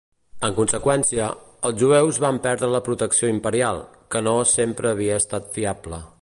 [0.47, 1.27] En conseqüència,
[1.69, 3.83] els jueus van perdre la protecció imperial,
[4.17, 6.03] que no sempre havia estat fiable.